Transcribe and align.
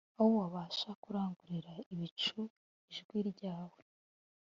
“aho 0.17 0.27
wabasha 0.39 0.89
kurangururira 1.03 1.71
ibicu 1.93 2.39
ijwi 2.89 3.17
ryawe 3.31 3.79